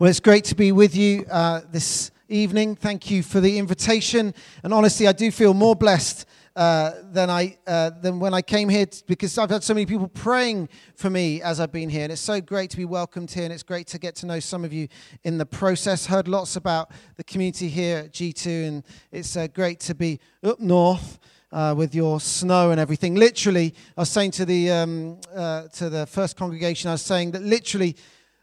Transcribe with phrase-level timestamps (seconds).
[0.00, 2.76] Well, it's great to be with you uh, this evening.
[2.76, 4.32] Thank you for the invitation.
[4.62, 6.24] And honestly, I do feel more blessed
[6.54, 10.06] uh, than, I, uh, than when I came here because I've had so many people
[10.06, 12.04] praying for me as I've been here.
[12.04, 13.42] And it's so great to be welcomed here.
[13.42, 14.86] And it's great to get to know some of you
[15.24, 16.06] in the process.
[16.06, 18.68] Heard lots about the community here at G2.
[18.68, 21.18] And it's uh, great to be up north.
[21.50, 25.88] Uh, with your snow and everything, literally, I was saying to the um, uh, to
[25.88, 27.96] the first congregation, I was saying that literally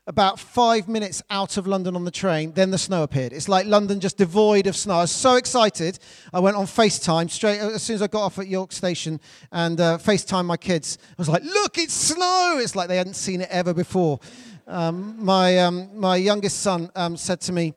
[0.08, 3.34] about five minutes out of London on the train, then the snow appeared.
[3.34, 4.96] It's like London just devoid of snow.
[4.96, 5.98] I was so excited.
[6.32, 9.20] I went on FaceTime straight as soon as I got off at York Station
[9.52, 11.00] and uh, FaceTime my kids.
[11.10, 12.60] I was like, look, it's snow.
[12.62, 14.20] It's like they hadn't seen it ever before.
[14.68, 17.74] Um, my, um, my youngest son um, said to me,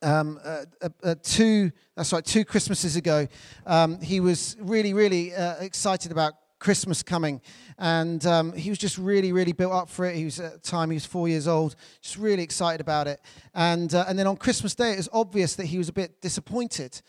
[0.00, 3.26] um, uh, uh, uh, two, that's right, two Christmases ago,
[3.66, 6.34] um, he was really, really uh, excited about
[6.64, 7.42] Christmas coming.
[7.78, 10.16] And um, he was just really, really built up for it.
[10.16, 13.20] He was at the time, he was four years old, just really excited about it.
[13.54, 16.22] And, uh, and then on Christmas Day, it was obvious that he was a bit
[16.22, 17.02] disappointed.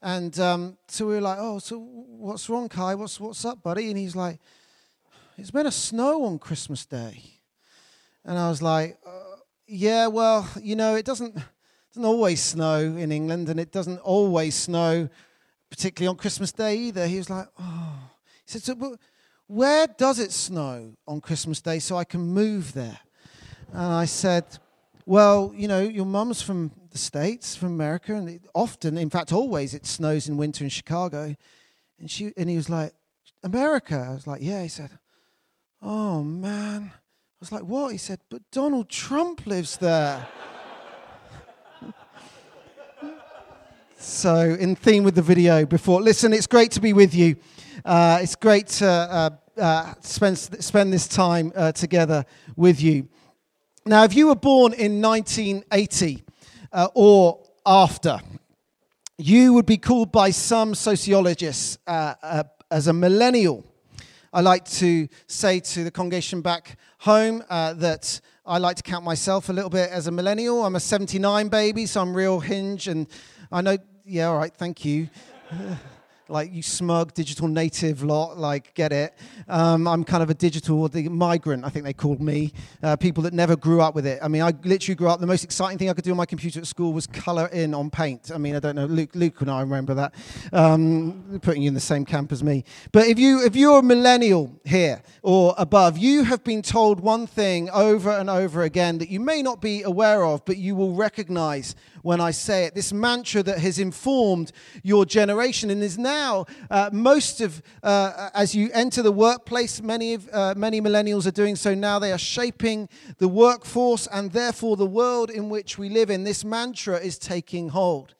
[0.00, 2.94] And um, so we were like, oh, so what's wrong, Kai?
[2.94, 3.90] What's, what's up, buddy?
[3.90, 4.40] And he's like,
[5.36, 7.22] it's meant to snow on Christmas Day.
[8.24, 13.12] And I was like, uh, yeah, well, you know, it doesn't, doesn't always snow in
[13.12, 15.10] England, and it doesn't always snow,
[15.68, 17.06] particularly on Christmas Day either.
[17.06, 18.08] He was like, oh.
[18.46, 18.96] He said, so,
[19.46, 22.98] where does it snow on Christmas Day so I can move there?
[23.72, 24.44] And I said,
[25.04, 29.74] Well, you know, your mum's from the States, from America, and often, in fact, always,
[29.74, 31.34] it snows in winter in Chicago.
[31.98, 32.92] And, she, and he was like,
[33.42, 34.06] America?
[34.08, 34.62] I was like, Yeah.
[34.62, 34.90] He said,
[35.80, 36.92] Oh, man.
[36.94, 37.92] I was like, What?
[37.92, 40.26] He said, But Donald Trump lives there.
[44.02, 47.36] So, in theme with the video before, listen, it's great to be with you.
[47.84, 52.24] Uh, it's great to uh, uh, spend, spend this time uh, together
[52.56, 53.08] with you.
[53.86, 56.24] Now, if you were born in 1980
[56.72, 58.20] uh, or after,
[59.18, 62.42] you would be called by some sociologists uh,
[62.72, 63.64] as a millennial.
[64.32, 69.48] I like to say to the congregation back home that I like to count myself
[69.48, 70.64] a little bit as a millennial.
[70.64, 73.06] I'm a 79 baby, so I'm real hinge, and
[73.52, 75.08] I know, yeah, all right, thank you.
[76.28, 79.14] like you smug digital native lot, like get it.
[79.48, 82.52] Um, I'm kind of a digital the migrant, I think they called me.
[82.82, 84.18] Uh, people that never grew up with it.
[84.22, 85.20] I mean, I literally grew up.
[85.20, 87.74] The most exciting thing I could do on my computer at school was color in
[87.74, 88.30] on paint.
[88.34, 88.86] I mean, I don't know.
[88.86, 90.14] Luke, Luke and I remember that.
[90.52, 92.64] Um, putting you in the same camp as me.
[92.92, 97.26] But if you if you're a millennial here or above, you have been told one
[97.26, 100.94] thing over and over again that you may not be aware of, but you will
[100.94, 102.74] recognize when I say it.
[102.74, 104.52] This mantra that has informed
[104.82, 110.14] your generation and is now uh, most of, uh, as you enter the workplace, many,
[110.14, 111.98] of, uh, many millennials are doing so now.
[111.98, 116.24] They are shaping the workforce and therefore the world in which we live in.
[116.24, 118.14] This mantra is taking hold.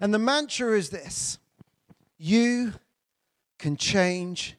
[0.00, 1.38] And the mantra is this
[2.18, 2.74] you
[3.58, 4.56] can change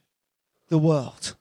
[0.69, 1.35] the world.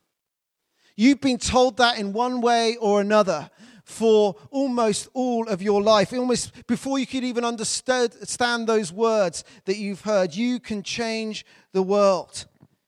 [0.97, 3.51] You've been told that in one way or another
[3.87, 6.13] for almost all of your life.
[6.13, 11.83] Almost before you could even understand those words that you've heard, you can change the
[11.83, 12.47] world.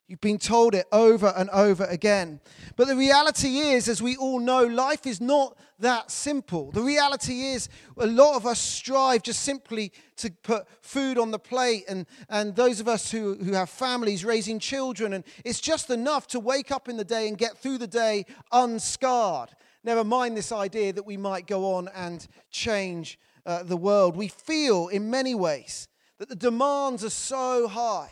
[0.08, 2.40] You've been told it over and over again.
[2.76, 6.72] But the reality is, as we all know, life is not that simple.
[6.72, 11.38] The reality is, a lot of us strive just simply to put food on the
[11.38, 15.90] plate, and, and those of us who, who have families raising children, and it's just
[15.90, 19.50] enough to wake up in the day and get through the day unscarred.
[19.88, 24.16] Never mind this idea that we might go on and change uh, the world.
[24.18, 25.88] We feel in many ways
[26.18, 28.10] that the demands are so high.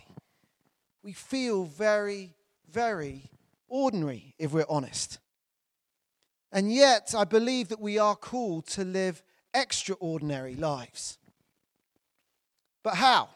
[1.02, 2.34] We feel very,
[2.72, 3.30] very
[3.68, 5.18] ordinary, if we're honest.
[6.50, 9.22] And yet, I believe that we are called to live
[9.52, 11.18] extraordinary lives.
[12.82, 13.28] But how?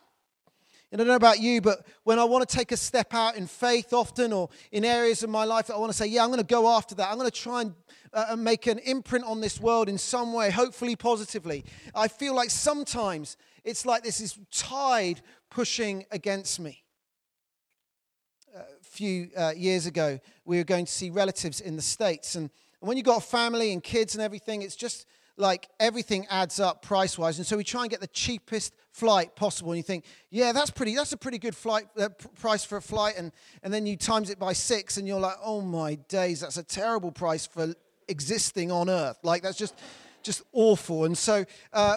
[0.93, 3.37] And I don't know about you, but when I want to take a step out
[3.37, 6.23] in faith often or in areas of my life that I want to say, yeah,
[6.23, 7.09] I'm going to go after that.
[7.09, 7.75] I'm going to try and
[8.13, 11.65] uh, make an imprint on this world in some way, hopefully positively.
[11.95, 16.83] I feel like sometimes it's like this is tide pushing against me.
[18.57, 22.35] A few uh, years ago, we were going to see relatives in the States.
[22.35, 22.51] And,
[22.81, 25.07] when you've got family and kids and everything, it's just
[25.41, 27.39] like everything adds up price wise.
[27.39, 29.73] And so we try and get the cheapest flight possible.
[29.73, 32.83] And you think, yeah, that's pretty, that's a pretty good flight uh, price for a
[32.83, 33.15] flight.
[33.17, 33.33] And,
[33.63, 36.63] and then you times it by six and you're like, oh my days, that's a
[36.63, 37.75] terrible price for
[38.09, 39.19] existing on earth.
[39.23, 39.75] Like, that's just
[40.23, 41.05] just awful.
[41.05, 41.97] And so uh,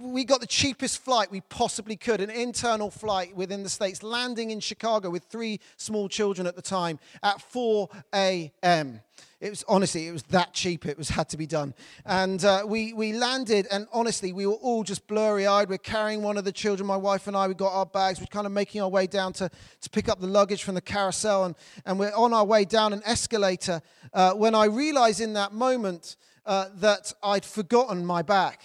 [0.00, 4.50] we got the cheapest flight we possibly could, an internal flight within the States, landing
[4.50, 9.00] in Chicago with three small children at the time at 4 a.m.
[9.44, 10.86] It was honestly, it was that cheap.
[10.86, 11.74] It was had to be done,
[12.06, 15.68] and uh, we we landed, and honestly, we were all just blurry-eyed.
[15.68, 17.46] We're carrying one of the children, my wife and I.
[17.48, 18.20] We got our bags.
[18.20, 19.50] We're kind of making our way down to
[19.82, 21.54] to pick up the luggage from the carousel, and
[21.84, 23.82] and we're on our way down an escalator.
[24.14, 28.58] Uh, when I realised in that moment uh, that I'd forgotten my bag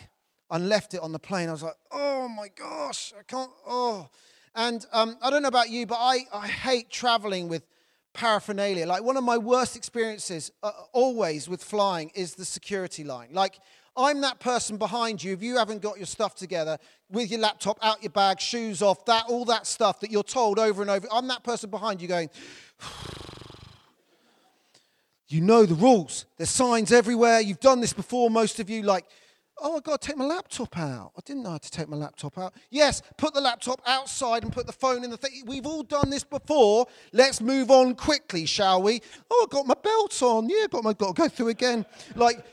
[0.52, 3.52] and left it on the plane, I was like, oh my gosh, I can't.
[3.68, 4.10] Oh,
[4.56, 7.64] and um, I don't know about you, but I I hate traveling with
[8.14, 8.86] paraphernalia.
[8.86, 13.30] Like one of my worst experiences uh, always with flying is the security line.
[13.32, 13.60] Like
[13.96, 16.78] I'm that person behind you if you haven't got your stuff together
[17.10, 20.60] with your laptop out your bag, shoes off, that all that stuff that you're told
[20.60, 21.08] over and over.
[21.12, 22.30] I'm that person behind you going
[25.30, 26.26] You know the rules.
[26.38, 27.40] There's signs everywhere.
[27.40, 29.06] You've done this before most of you like
[29.62, 31.12] Oh, I've got to take my laptop out.
[31.18, 32.54] I didn't know how to take my laptop out.
[32.70, 35.44] Yes, put the laptop outside and put the phone in the thing.
[35.46, 36.88] We've all done this before.
[37.12, 39.02] Let's move on quickly, shall we?
[39.30, 40.50] Oh, I've got my belt on.
[40.50, 41.86] Yeah, got my got to go through again.
[42.16, 42.46] Like,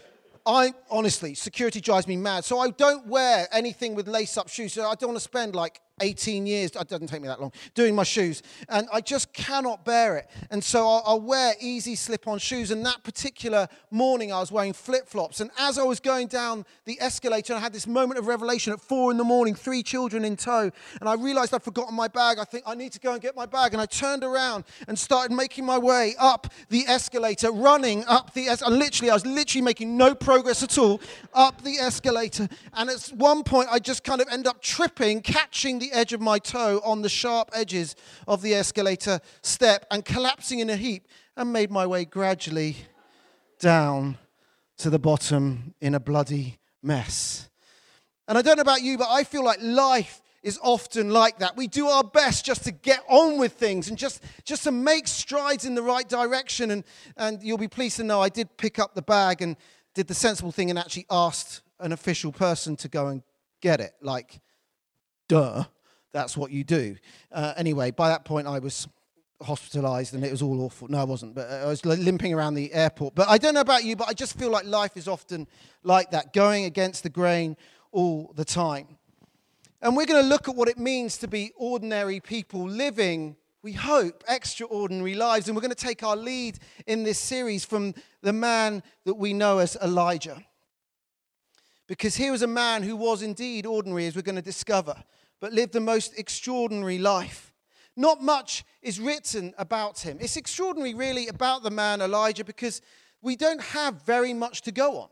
[0.44, 2.44] I honestly, security drives me mad.
[2.44, 4.72] So I don't wear anything with lace up shoes.
[4.72, 7.52] So I don't want to spend like 18 years, it doesn't take me that long,
[7.74, 8.42] doing my shoes.
[8.68, 10.28] And I just cannot bear it.
[10.50, 12.70] And so I'll, I'll wear easy slip on shoes.
[12.70, 15.40] And that particular morning, I was wearing flip flops.
[15.40, 18.80] And as I was going down the escalator, I had this moment of revelation at
[18.80, 20.70] four in the morning, three children in tow.
[21.00, 22.38] And I realized I'd forgotten my bag.
[22.38, 23.72] I think I need to go and get my bag.
[23.72, 28.48] And I turned around and started making my way up the escalator, running up the
[28.48, 28.74] escalator.
[28.74, 31.00] And Literally, I was literally making no progress at all
[31.32, 32.48] up the escalator.
[32.74, 36.12] And at one point, I just kind of end up tripping, catching the the edge
[36.12, 37.94] of my toe on the sharp edges
[38.26, 41.06] of the escalator step and collapsing in a heap
[41.36, 42.76] and made my way gradually
[43.60, 44.18] down
[44.78, 47.48] to the bottom in a bloody mess.
[48.28, 51.56] And I don't know about you, but I feel like life is often like that.
[51.56, 55.06] We do our best just to get on with things and just, just to make
[55.06, 56.70] strides in the right direction.
[56.72, 56.84] And,
[57.16, 59.56] and you'll be pleased to know I did pick up the bag and
[59.94, 63.22] did the sensible thing and actually asked an official person to go and
[63.60, 63.94] get it.
[64.00, 64.40] Like,
[65.28, 65.66] duh
[66.16, 66.96] that's what you do.
[67.30, 68.88] Uh, anyway, by that point, I was
[69.42, 70.88] hospitalized and it was all awful.
[70.88, 73.14] No, I wasn't, but I was limping around the airport.
[73.14, 75.46] But I don't know about you, but I just feel like life is often
[75.82, 77.56] like that, going against the grain
[77.92, 78.96] all the time.
[79.82, 83.72] And we're going to look at what it means to be ordinary people living, we
[83.72, 85.48] hope, extraordinary lives.
[85.48, 89.34] And we're going to take our lead in this series from the man that we
[89.34, 90.42] know as Elijah.
[91.86, 94.96] Because here was a man who was indeed ordinary, as we're going to discover
[95.40, 97.52] but lived the most extraordinary life.
[97.96, 100.18] Not much is written about him.
[100.20, 102.82] It's extraordinary, really, about the man Elijah because
[103.22, 105.08] we don't have very much to go on.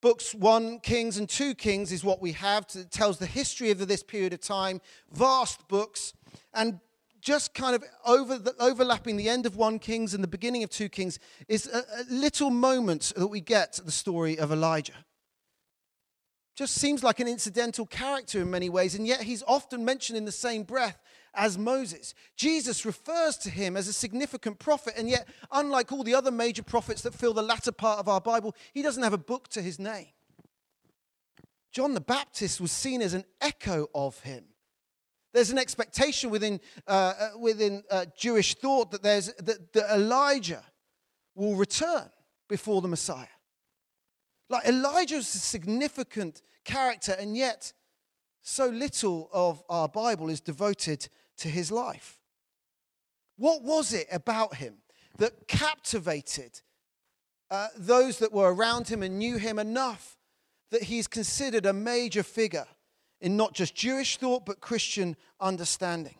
[0.00, 2.66] Books 1 Kings and 2 Kings is what we have.
[2.74, 4.80] It tells the history of this period of time,
[5.12, 6.12] vast books,
[6.54, 6.80] and
[7.20, 10.70] just kind of over the, overlapping the end of 1 Kings and the beginning of
[10.70, 15.04] 2 Kings is a, a little moment that we get the story of Elijah
[16.54, 20.24] just seems like an incidental character in many ways, and yet he's often mentioned in
[20.24, 21.00] the same breath
[21.34, 22.14] as Moses.
[22.36, 26.62] Jesus refers to him as a significant prophet, and yet, unlike all the other major
[26.62, 29.62] prophets that fill the latter part of our Bible, he doesn't have a book to
[29.62, 30.08] his name.
[31.72, 34.44] John the Baptist was seen as an echo of him.
[35.32, 40.62] There's an expectation within, uh, uh within uh, Jewish thought that, there's, that, that Elijah
[41.34, 42.10] will return
[42.46, 43.26] before the Messiah.
[44.48, 47.72] Like Elijah Elijah's a significant character, and yet
[48.42, 52.18] so little of our Bible is devoted to his life.
[53.36, 54.74] What was it about him
[55.18, 56.60] that captivated
[57.50, 60.16] uh, those that were around him and knew him enough
[60.70, 62.66] that he's considered a major figure
[63.20, 66.16] in not just Jewish thought but Christian understanding?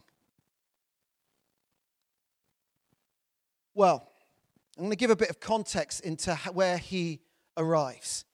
[3.75, 4.09] Well,
[4.77, 7.21] I'm going to give a bit of context into where he
[7.57, 8.25] arrives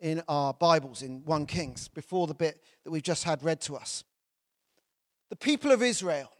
[0.00, 3.76] in our Bibles in 1 Kings before the bit that we've just had read to
[3.76, 4.04] us.
[5.30, 6.30] The people of Israel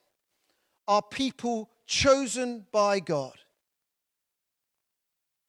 [0.86, 3.34] are people chosen by God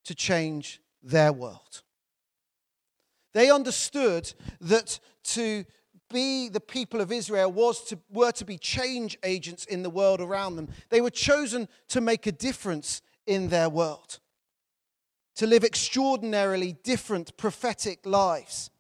[0.06, 1.84] to change their world.
[3.34, 5.66] They understood that to
[6.10, 10.20] be the people of Israel was to, were to be change agents in the world
[10.20, 10.68] around them.
[10.90, 14.20] They were chosen to make a difference in their world
[15.40, 18.72] to live extraordinarily different prophetic lives.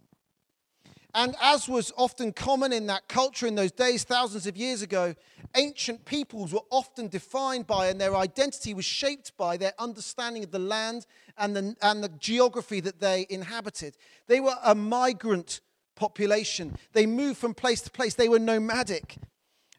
[1.16, 5.16] And as was often common in that culture in those days, thousands of years ago,
[5.56, 10.51] ancient peoples were often defined by and their identity was shaped by their understanding of
[10.51, 11.06] the land
[11.38, 13.96] and the, and the geography that they inhabited.
[14.28, 15.62] They were a migrant
[15.96, 19.16] population, they moved from place to place, they were nomadic.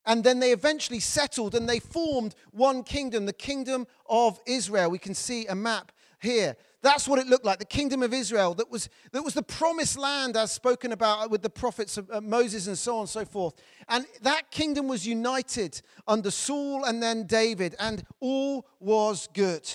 [0.06, 4.90] And then they eventually settled and they formed one kingdom, the kingdom of Israel.
[4.90, 6.56] We can see a map here.
[6.82, 9.98] That's what it looked like the kingdom of Israel that was, that was the promised
[9.98, 13.24] land as spoken about with the prophets of uh, Moses and so on and so
[13.24, 13.54] forth.
[13.88, 19.70] And that kingdom was united under Saul and then David, and all was good.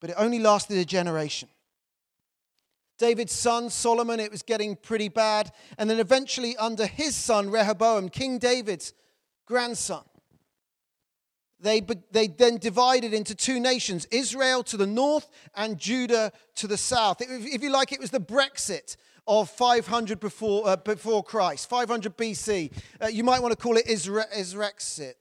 [0.00, 1.48] But it only lasted a generation.
[2.98, 5.50] David's son Solomon, it was getting pretty bad.
[5.78, 8.92] And then eventually, under his son Rehoboam, King David's
[9.46, 10.04] grandson,
[11.62, 16.76] they, they then divided into two nations Israel to the north and Judah to the
[16.76, 17.18] south.
[17.20, 22.72] If you like, it was the Brexit of 500 before, uh, before Christ, 500 BC.
[23.00, 25.14] Uh, you might want to call it Israexit.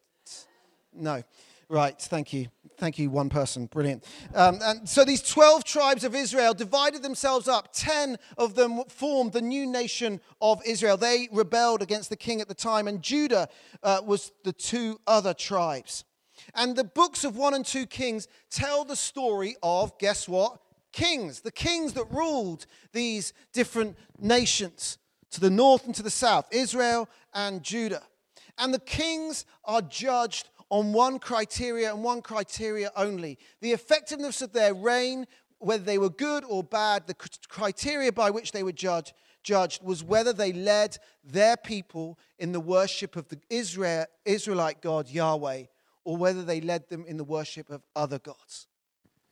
[0.93, 1.23] No.
[1.69, 2.47] Right, thank you.
[2.77, 3.67] Thank you, one person.
[3.67, 4.03] Brilliant.
[4.33, 7.69] Um, and so these 12 tribes of Israel divided themselves up.
[7.73, 10.97] 10 of them formed the new nation of Israel.
[10.97, 13.47] They rebelled against the king at the time, and Judah
[13.83, 16.03] uh, was the two other tribes.
[16.55, 20.59] And the books of 1 and 2 Kings tell the story of, guess what?
[20.91, 24.97] Kings, the kings that ruled these different nations
[25.31, 28.03] to the north and to the south, Israel and Judah.
[28.57, 34.53] And the kings are judged on one criteria and one criteria only the effectiveness of
[34.53, 35.27] their reign,
[35.59, 37.15] whether they were good or bad, the
[37.47, 42.59] criteria by which they were judged, judged was whether they led their people in the
[42.59, 45.63] worship of the Israel, Israelite God Yahweh
[46.03, 48.67] or whether they led them in the worship of other gods.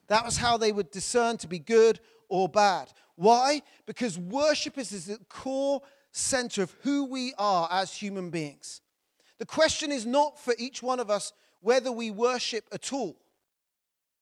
[0.07, 1.99] That was how they would discern to be good
[2.29, 2.91] or bad.
[3.15, 3.61] Why?
[3.85, 8.81] Because worship is the core center of who we are as human beings.
[9.37, 13.17] The question is not for each one of us whether we worship at all.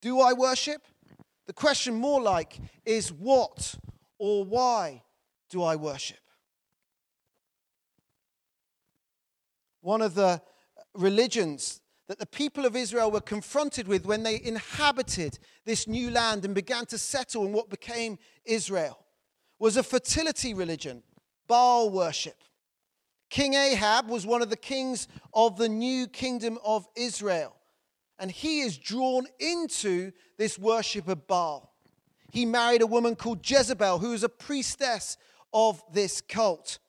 [0.02, 0.82] Do I worship?
[1.46, 3.76] The question more like is what
[4.18, 5.04] or why
[5.50, 6.18] do I worship?
[9.82, 10.42] One of the
[10.94, 16.46] religions that the people of Israel were confronted with when they inhabited this new land
[16.46, 19.00] and began to settle in what became Israel
[19.60, 21.04] was a fertility religion,
[21.48, 22.44] Baal worship.
[23.30, 27.56] King Ahab was one of the kings of the new kingdom of Israel,
[28.20, 31.74] and he is drawn into this worship of Baal.
[32.32, 35.18] He married a woman called Jezebel, who was a priestess
[35.54, 36.80] of this cult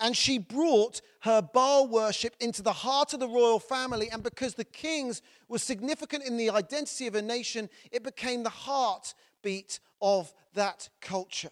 [0.00, 4.08] and she brought her Baal worship into the heart of the royal family.
[4.10, 8.50] And because the kings were significant in the identity of a nation, it became the
[8.50, 11.50] heartbeat of that culture.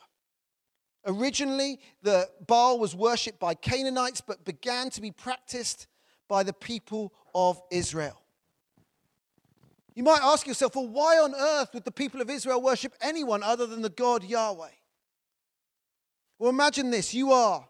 [1.06, 5.86] Originally, the Baal was worshipped by Canaanites, but began to be practiced
[6.26, 8.20] by the people of Israel.
[9.94, 13.42] You might ask yourself, well, why on earth would the people of Israel worship anyone
[13.42, 14.68] other than the God Yahweh?
[16.38, 17.67] Well, imagine this you are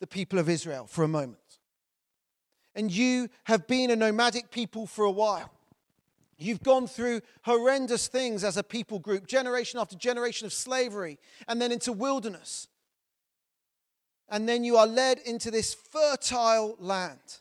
[0.00, 1.38] the people of Israel for a moment.
[2.74, 5.50] And you have been a nomadic people for a while.
[6.38, 11.60] You've gone through horrendous things as a people group, generation after generation of slavery, and
[11.60, 12.68] then into wilderness.
[14.28, 17.40] And then you are led into this fertile land.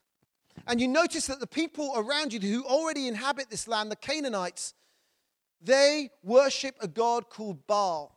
[0.67, 4.74] And you notice that the people around you who already inhabit this land, the Canaanites,
[5.62, 8.15] they worship a god called Baal,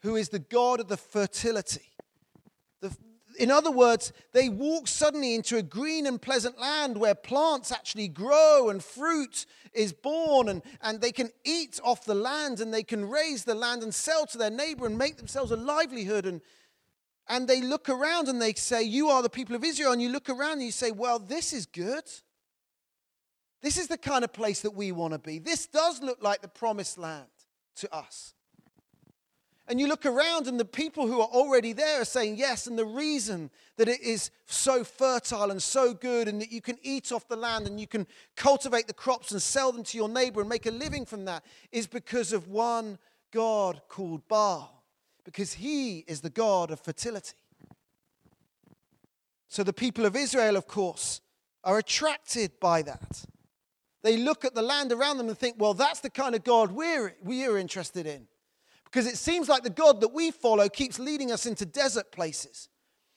[0.00, 1.89] who is the god of the fertility.
[3.40, 8.06] In other words, they walk suddenly into a green and pleasant land where plants actually
[8.06, 12.82] grow and fruit is born, and, and they can eat off the land and they
[12.82, 16.26] can raise the land and sell to their neighbor and make themselves a livelihood.
[16.26, 16.42] And,
[17.28, 19.92] and they look around and they say, You are the people of Israel.
[19.92, 22.04] And you look around and you say, Well, this is good.
[23.62, 25.38] This is the kind of place that we want to be.
[25.38, 27.24] This does look like the promised land
[27.76, 28.34] to us.
[29.70, 32.66] And you look around, and the people who are already there are saying yes.
[32.66, 36.76] And the reason that it is so fertile and so good, and that you can
[36.82, 40.08] eat off the land and you can cultivate the crops and sell them to your
[40.08, 42.98] neighbor and make a living from that, is because of one
[43.30, 44.82] God called Baal,
[45.24, 47.34] because he is the God of fertility.
[49.46, 51.20] So the people of Israel, of course,
[51.62, 53.24] are attracted by that.
[54.02, 56.72] They look at the land around them and think, well, that's the kind of God
[56.72, 58.26] we're, we're interested in.
[58.90, 62.68] Because it seems like the God that we follow keeps leading us into desert places,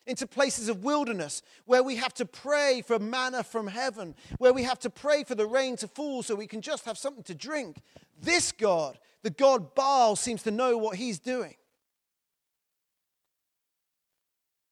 [0.05, 4.63] into places of wilderness, where we have to pray for manna from heaven, where we
[4.63, 7.33] have to pray for the rain to fall so we can just have something to
[7.33, 7.81] drink.
[8.21, 11.55] This God, the God Baal, seems to know what he's doing.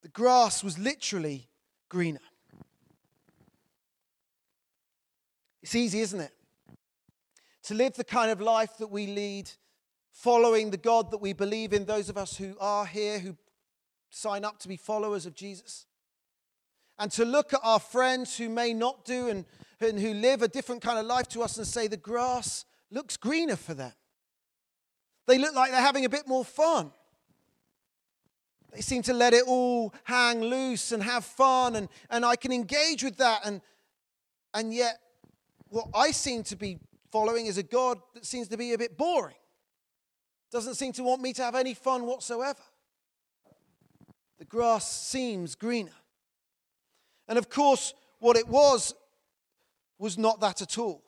[0.04, 1.48] The grass was literally
[1.90, 2.20] greener.
[5.64, 6.34] It's easy, isn't it?
[7.64, 9.52] To live the kind of life that we lead,
[10.12, 13.36] following the God that we believe in, those of us who are here, who
[14.10, 15.86] sign up to be followers of Jesus.
[17.00, 19.46] And to look at our friends who may not do and,
[19.80, 23.18] and who live a different kind of life to us and say the grass looks
[23.18, 23.94] greener for them.
[25.28, 26.92] They look like they're having a bit more fun.
[28.74, 32.52] They seem to let it all hang loose and have fun, and, and I can
[32.52, 33.42] engage with that.
[33.46, 33.62] And,
[34.54, 34.98] and yet,
[35.70, 36.80] what I seem to be
[37.12, 39.36] following is a God that seems to be a bit boring,
[40.52, 42.60] doesn't seem to want me to have any fun whatsoever.
[44.38, 45.92] The grass seems greener.
[47.28, 48.94] And of course, what it was
[49.98, 51.04] was not that at all.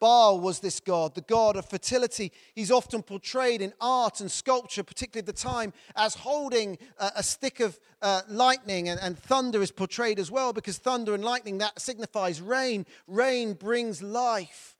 [0.00, 2.32] Baal was this god, the god of fertility.
[2.54, 7.60] He's often portrayed in art and sculpture, particularly at the time, as holding a, stick
[7.60, 11.80] of uh, lightning, and, and thunder is portrayed as well, because thunder and lightning, that
[11.80, 12.84] signifies rain.
[13.06, 14.76] Rain brings life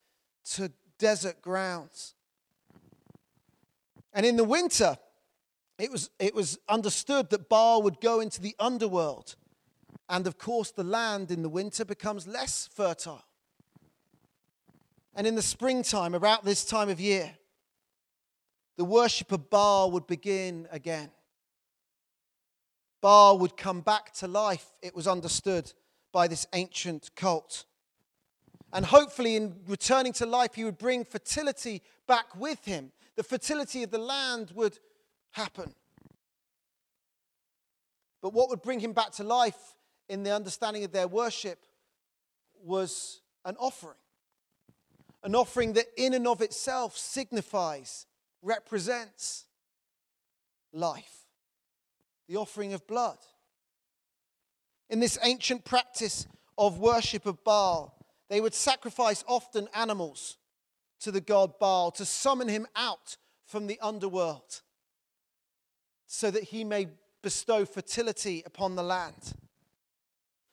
[0.53, 2.16] to desert grounds.
[4.17, 4.97] And in the winter,
[5.79, 9.37] it was, it was understood that Baal would go into the underworld.
[10.09, 13.23] And of course, the land in the winter becomes less fertile.
[15.15, 17.31] And in the springtime, about this time of year,
[18.79, 21.11] the worship of Baal would begin again.
[23.03, 25.75] Baal would come back to life, it was understood
[26.11, 27.67] by this ancient cult.
[28.73, 32.93] And hopefully, in returning to life, he would bring fertility back with him.
[33.17, 34.79] The fertility of the land would
[35.33, 35.75] happen.
[38.23, 39.77] But what would bring him back to life
[40.09, 41.65] in the understanding of their worship
[42.63, 43.97] was an offering
[45.27, 48.07] an offering that in and of itself signifies,
[48.43, 49.47] represents
[50.73, 51.27] life,
[52.29, 53.19] the offering of blood.
[54.89, 57.99] In this ancient practice of worship of Baal,
[58.31, 60.39] they would sacrifice often animals
[61.01, 64.63] to the god Baal to summon him out from the underworld
[66.07, 66.89] so that he may
[67.23, 69.35] bestow fertility upon the land.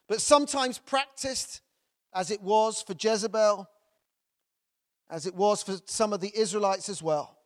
[0.07, 1.61] But sometimes practiced,
[2.13, 3.69] as it was for Jezebel,
[5.09, 7.37] as it was for some of the Israelites as well.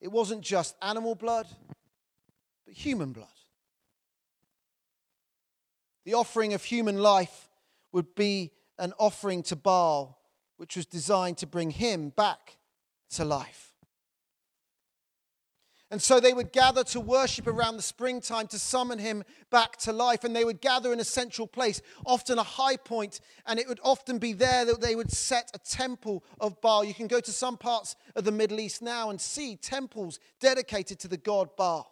[0.00, 1.46] It wasn't just animal blood,
[2.66, 3.28] but human blood.
[6.04, 7.48] The offering of human life
[7.92, 10.17] would be an offering to Baal,
[10.58, 12.58] which was designed to bring him back
[13.10, 13.68] to life.
[15.90, 19.92] And so they would gather to worship around the springtime to summon him back to
[19.92, 20.22] life.
[20.22, 23.80] And they would gather in a central place, often a high point, and it would
[23.82, 26.84] often be there that they would set a temple of Baal.
[26.84, 30.98] You can go to some parts of the Middle East now and see temples dedicated
[31.00, 31.90] to the god Baal.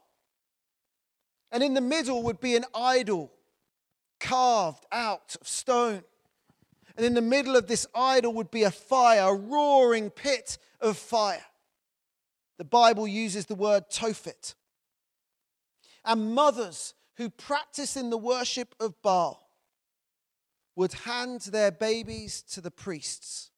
[1.51, 3.33] And in the middle would be an idol
[4.21, 6.03] carved out of stone.
[6.97, 10.97] And in the middle of this idol would be a fire, a roaring pit of
[10.97, 11.45] fire.
[12.59, 14.55] The Bible uses the word tophet.
[16.05, 19.47] And mothers who practice in the worship of Baal
[20.75, 23.51] would hand their babies to the priests.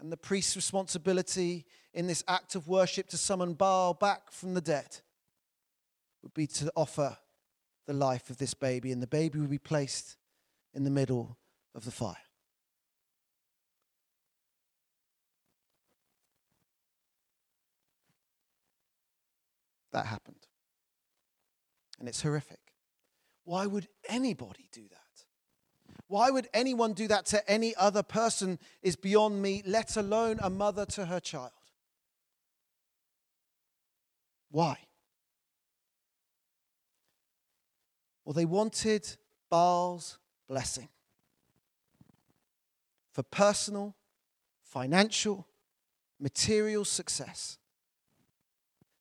[0.00, 4.60] And the priest's responsibility in this act of worship to summon Baal back from the
[4.60, 4.98] dead
[6.22, 7.16] would be to offer
[7.86, 10.16] the life of this baby, and the baby would be placed
[10.72, 11.36] in the middle
[11.74, 12.16] of the fire.
[19.94, 20.46] that happened.
[21.98, 22.58] And it's horrific.
[23.44, 24.98] Why would anybody do that?
[26.08, 30.50] Why would anyone do that to any other person is beyond me, let alone a
[30.50, 31.52] mother to her child.
[34.50, 34.76] Why?
[38.24, 39.08] Well, they wanted
[39.50, 40.88] Baal's blessing
[43.14, 43.94] for personal,
[44.62, 45.46] financial,
[46.20, 47.56] material success.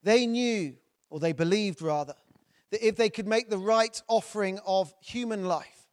[0.03, 0.77] They knew
[1.09, 2.15] or they believed rather,
[2.71, 5.87] that if they could make the right offering of human life,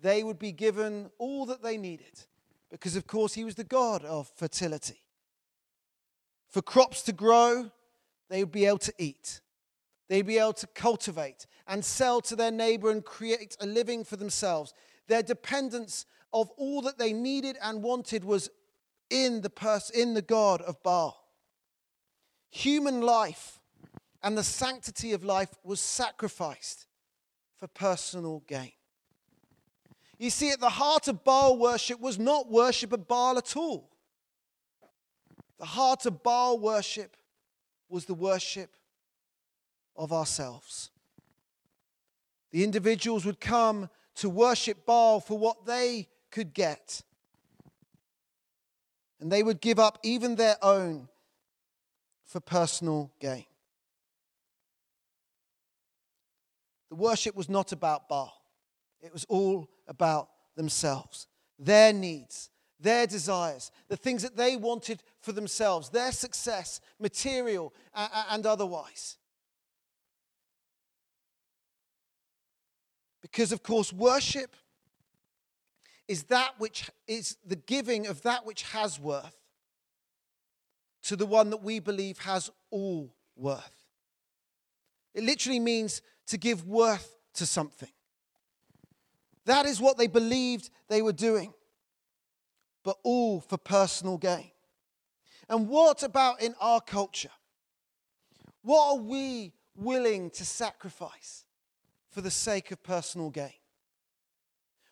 [0.00, 2.20] they would be given all that they needed.
[2.70, 5.02] Because, of course, he was the God of fertility.
[6.48, 7.72] For crops to grow,
[8.28, 9.40] they would be able to eat.
[10.08, 14.16] They'd be able to cultivate and sell to their neighbor and create a living for
[14.16, 14.74] themselves.
[15.08, 16.06] Their dependence
[16.40, 18.50] of all that they needed and wanted was
[19.10, 21.16] in the person, in the God of Baal.
[22.50, 23.60] Human life
[24.22, 26.86] and the sanctity of life was sacrificed
[27.56, 28.72] for personal gain.
[30.18, 33.90] You see, at the heart of Baal worship was not worship of Baal at all.
[35.58, 37.16] The heart of Baal worship
[37.88, 38.70] was the worship
[39.94, 40.90] of ourselves.
[42.50, 47.02] The individuals would come to worship Baal for what they could get
[49.20, 51.08] And they would give up even their own
[52.26, 53.46] for personal gain.
[56.90, 58.34] The worship was not about Baal,
[59.00, 61.26] it was all about themselves,
[61.58, 68.44] their needs, their desires, the things that they wanted for themselves, their success, material and
[68.44, 69.16] otherwise.
[73.22, 74.54] Because, of course, worship
[76.08, 79.36] is that which is the giving of that which has worth
[81.02, 83.84] to the one that we believe has all worth.
[85.14, 87.90] It literally means to give worth to something.
[89.44, 91.54] That is what they believed they were doing,
[92.84, 94.50] but all for personal gain.
[95.48, 97.30] And what about in our culture?
[98.62, 101.44] What are we willing to sacrifice
[102.10, 103.52] for the sake of personal gain?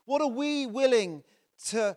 [0.04, 1.22] What are we willing
[1.66, 1.96] to,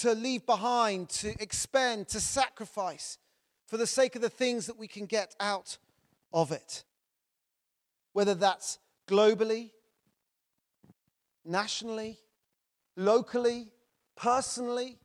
[0.00, 3.18] to leave behind, to expend, to sacrifice
[3.66, 5.78] for the sake of the things that we can get out
[6.32, 6.84] of it?
[8.12, 9.70] Whether that's globally,
[11.44, 12.18] nationally,
[12.96, 13.72] locally,
[14.16, 14.98] personally.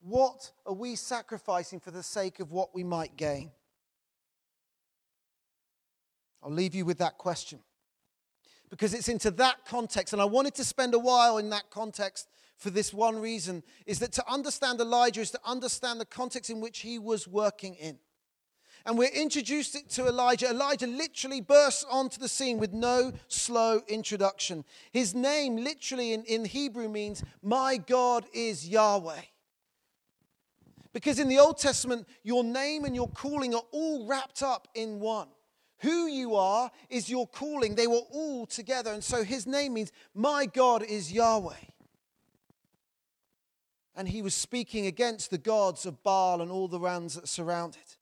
[0.00, 3.50] What are we sacrificing for the sake of what we might gain?
[6.42, 7.60] I'll leave you with that question
[8.72, 10.14] because it's into that context.
[10.14, 13.98] And I wanted to spend a while in that context for this one reason is
[13.98, 17.98] that to understand Elijah is to understand the context in which he was working in.
[18.86, 20.48] And we're introduced to Elijah.
[20.48, 24.64] Elijah literally bursts onto the scene with no slow introduction.
[24.90, 29.20] His name, literally in, in Hebrew, means, My God is Yahweh.
[30.94, 34.98] Because in the Old Testament, your name and your calling are all wrapped up in
[34.98, 35.28] one.
[35.82, 37.74] Who you are is your calling.
[37.74, 38.92] They were all together.
[38.92, 41.54] And so his name means, My God is Yahweh.
[43.96, 47.76] And he was speaking against the gods of Baal and all the lands that surround
[47.76, 47.96] it.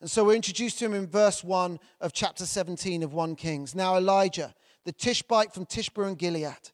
[0.00, 3.74] And so we're introduced to him in verse 1 of chapter 17 of 1 Kings.
[3.74, 6.72] Now, Elijah, the Tishbite from Tishbe and Gilead.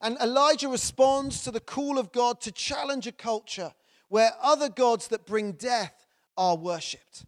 [0.00, 3.72] And Elijah responds to the call of God to challenge a culture
[4.08, 7.24] where other gods that bring death are worshipped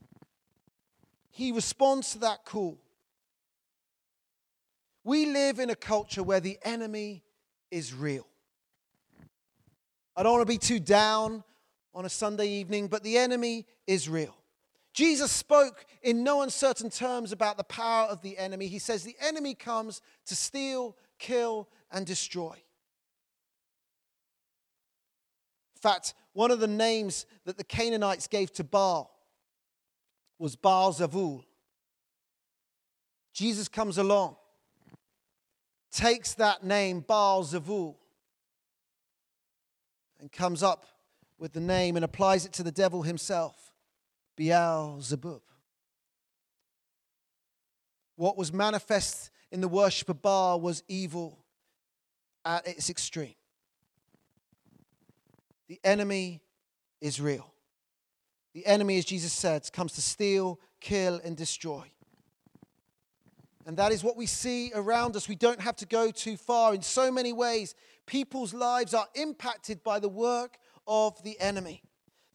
[1.40, 2.78] he responds to that call.
[5.04, 7.24] We live in a culture where the enemy
[7.70, 8.26] is real.
[10.14, 11.42] I don't want to be too down
[11.94, 14.36] on a Sunday evening, but the enemy is real.
[14.92, 18.66] Jesus spoke in no uncertain terms about the power of the enemy.
[18.66, 22.52] He says, The enemy comes to steal, kill, and destroy.
[25.74, 29.10] In fact, one of the names that the Canaanites gave to Baal
[30.40, 31.44] was Baal Zavul.
[33.34, 34.36] Jesus comes along,
[35.92, 37.96] takes that name, Baal Zavul,
[40.18, 40.86] and comes up
[41.38, 43.74] with the name and applies it to the devil himself,
[44.36, 45.42] Beelzebub.
[48.16, 51.38] What was manifest in the worship of Baal was evil
[52.46, 53.34] at its extreme.
[55.68, 56.40] The enemy
[57.00, 57.52] is real.
[58.52, 61.90] The enemy, as Jesus said, comes to steal, kill, and destroy.
[63.66, 65.28] And that is what we see around us.
[65.28, 66.74] We don't have to go too far.
[66.74, 67.74] In so many ways,
[68.06, 71.82] people's lives are impacted by the work of the enemy.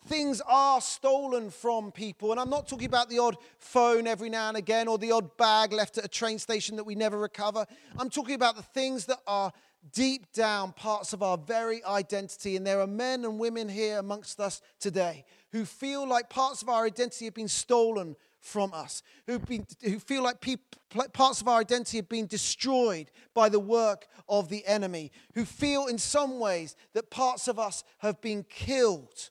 [0.08, 2.32] Things are stolen from people.
[2.32, 5.36] And I'm not talking about the odd phone every now and again or the odd
[5.36, 7.66] bag left at a train station that we never recover.
[7.98, 9.52] I'm talking about the things that are
[9.94, 12.56] deep down parts of our very identity.
[12.56, 15.26] And there are men and women here amongst us today
[15.56, 19.40] who feel like parts of our identity have been stolen from us, who,
[19.82, 20.46] who feel like
[21.14, 25.88] parts of our identity have been destroyed by the work of the enemy, who feel
[25.88, 29.30] in some ways that parts of us have been killed.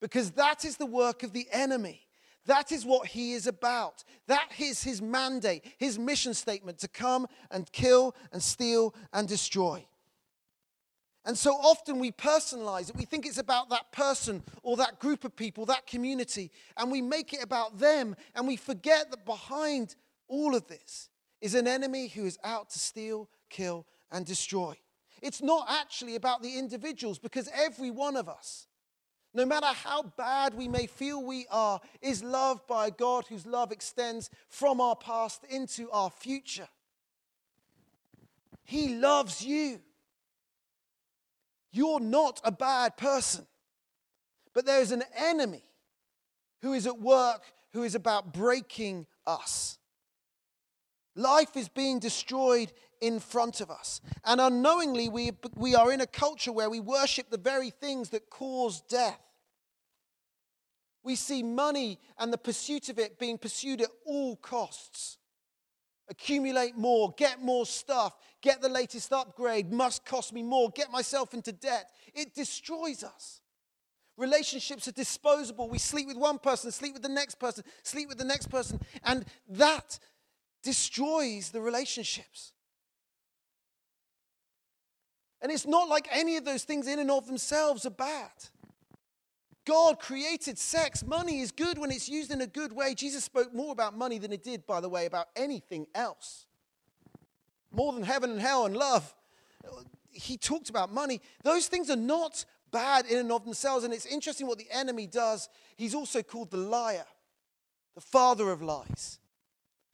[0.00, 2.08] Because that is the work of the enemy.
[2.46, 4.02] That is what he is about.
[4.26, 9.86] That is his mandate, his mission statement to come and kill and steal and destroy.
[11.24, 12.96] And so often we personalize it.
[12.96, 17.00] We think it's about that person or that group of people, that community, and we
[17.00, 18.16] make it about them.
[18.34, 19.94] And we forget that behind
[20.26, 24.76] all of this is an enemy who is out to steal, kill, and destroy.
[25.20, 28.66] It's not actually about the individuals because every one of us,
[29.32, 33.70] no matter how bad we may feel we are, is loved by God whose love
[33.70, 36.68] extends from our past into our future.
[38.64, 39.80] He loves you.
[41.72, 43.46] You're not a bad person.
[44.54, 45.64] But there is an enemy
[46.60, 49.78] who is at work, who is about breaking us.
[51.16, 54.00] Life is being destroyed in front of us.
[54.24, 58.30] And unknowingly, we, we are in a culture where we worship the very things that
[58.30, 59.18] cause death.
[61.02, 65.18] We see money and the pursuit of it being pursued at all costs.
[66.08, 71.32] Accumulate more, get more stuff, get the latest upgrade, must cost me more, get myself
[71.32, 71.90] into debt.
[72.14, 73.40] It destroys us.
[74.16, 75.68] Relationships are disposable.
[75.68, 78.80] We sleep with one person, sleep with the next person, sleep with the next person,
[79.04, 79.98] and that
[80.62, 82.52] destroys the relationships.
[85.40, 88.30] And it's not like any of those things in and of themselves are bad.
[89.64, 91.04] God created sex.
[91.04, 92.94] Money is good when it's used in a good way.
[92.94, 96.46] Jesus spoke more about money than he did, by the way, about anything else.
[97.70, 99.14] More than heaven and hell and love.
[100.10, 101.20] He talked about money.
[101.42, 103.84] Those things are not bad in and of themselves.
[103.84, 105.48] And it's interesting what the enemy does.
[105.76, 107.06] He's also called the liar,
[107.94, 109.20] the father of lies.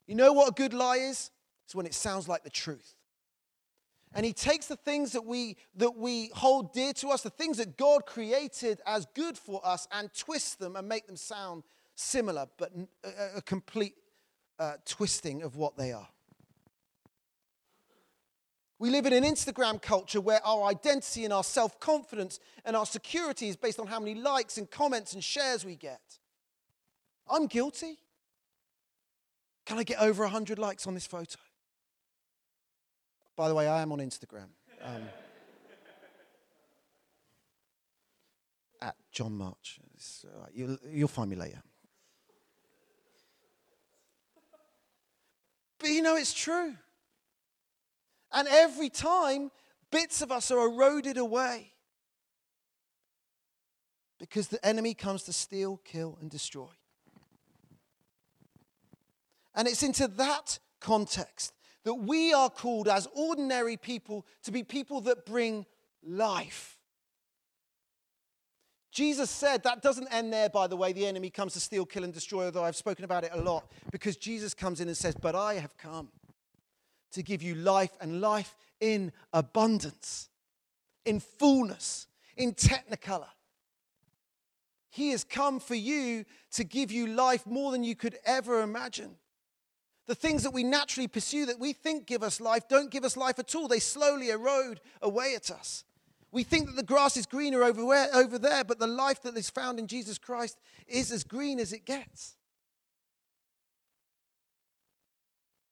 [0.07, 1.31] You know what a good lie is?
[1.67, 2.95] It's when it sounds like the truth.
[4.15, 7.59] And he takes the things that we, that we hold dear to us, the things
[7.59, 11.63] that God created as good for us, and twists them and make them sound
[11.95, 12.73] similar, but
[13.05, 13.95] a, a complete
[14.59, 16.09] uh, twisting of what they are.
[18.81, 22.87] We live in an Instagram culture where our identity and our self confidence and our
[22.87, 26.01] security is based on how many likes and comments and shares we get.
[27.29, 27.99] I'm guilty.
[29.67, 31.39] Can I get over 100 likes on this photo?
[33.39, 34.49] By the way, I am on Instagram.
[34.83, 35.03] Um,
[38.83, 39.79] at John March.
[40.25, 41.63] Uh, you'll, you'll find me later.
[45.79, 46.75] But you know, it's true.
[48.33, 49.53] And every time,
[49.93, 51.75] bits of us are eroded away
[54.19, 56.71] because the enemy comes to steal, kill, and destroy.
[59.55, 61.53] And it's into that context
[61.85, 65.67] that we are called as ordinary people to be people that bring
[66.03, 66.79] life.
[68.91, 70.93] Jesus said that doesn't end there, by the way.
[70.93, 73.71] The enemy comes to steal, kill, and destroy, although I've spoken about it a lot,
[73.93, 76.09] because Jesus comes in and says, But I have come
[77.13, 80.29] to give you life and life in abundance,
[81.05, 83.29] in fullness, in technicolor.
[84.91, 89.17] He has come for you to give you life more than you could ever imagine.
[90.09, 93.17] The things that we naturally pursue that we think give us life don't give us
[93.17, 93.69] life at all.
[93.69, 95.85] They slowly erode away at us.
[96.33, 99.37] We think that the grass is greener over, where, over there, but the life that
[99.37, 102.37] is found in Jesus Christ is as green as it gets.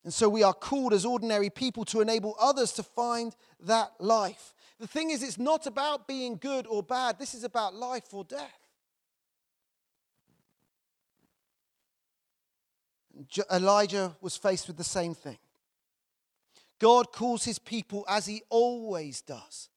[0.05, 4.55] And so we are called as ordinary people to enable others to find that life.
[4.79, 8.23] The thing is, it's not about being good or bad, this is about life or
[8.23, 8.66] death.
[13.53, 15.39] Elijah was faced with the same thing.
[16.79, 19.69] God calls his people as he always does.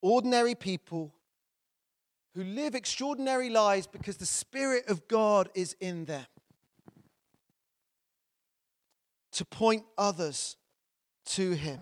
[0.00, 1.14] Ordinary people
[2.34, 6.26] who live extraordinary lives because the Spirit of God is in them.
[9.32, 10.56] To point others
[11.26, 11.80] to him.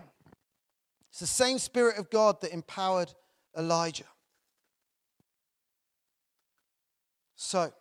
[1.10, 3.12] It's the same Spirit of God that empowered
[3.56, 4.04] Elijah.
[7.36, 7.72] So,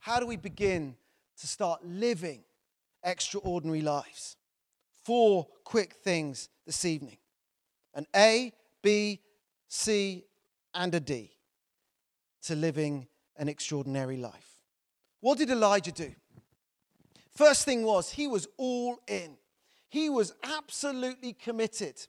[0.00, 0.96] how do we begin
[1.38, 2.42] to start living
[3.04, 4.36] extraordinary lives?
[5.04, 7.18] Four quick things this evening
[7.94, 9.20] an A, B,
[9.68, 10.24] C,
[10.74, 11.30] and a D
[12.42, 14.56] to living an extraordinary life.
[15.20, 16.12] What did Elijah do?
[17.34, 19.36] First thing was, he was all in.
[19.88, 22.06] He was absolutely committed.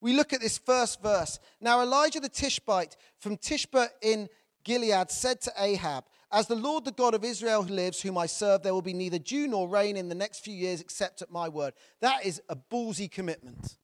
[0.00, 1.38] We look at this first verse.
[1.60, 4.28] Now, Elijah the Tishbite from Tishbe in
[4.64, 8.26] Gilead said to Ahab, as the Lord, the God of Israel, who lives, whom I
[8.26, 11.30] serve, there will be neither dew nor rain in the next few years except at
[11.30, 11.74] my word.
[12.00, 13.76] That is a ballsy commitment.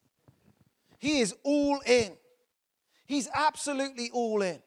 [0.99, 2.13] He is all in.
[3.07, 4.61] He's absolutely all in.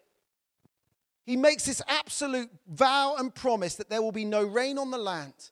[1.26, 4.98] He makes this absolute vow and promise that there will be no rain on the
[4.98, 5.52] land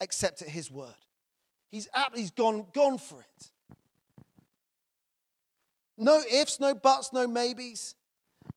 [0.00, 0.94] except at his word.
[1.70, 3.50] He's, he's gone, gone for it.
[5.96, 7.94] No ifs, no buts, no maybes.